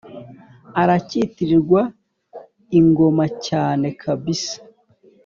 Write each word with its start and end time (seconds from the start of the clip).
urakitirirwa 0.81 1.81
ingoma 2.79 3.25
cyane 3.47 3.87
kabsa 4.01 4.55